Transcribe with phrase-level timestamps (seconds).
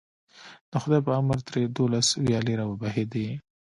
[0.71, 3.27] د خدای په امر ترې دولس ویالې راوبهېدې.